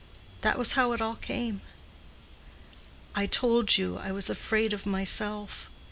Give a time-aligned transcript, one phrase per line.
[0.41, 1.61] That was how it all came.
[3.13, 5.69] I told you I was afraid of myself.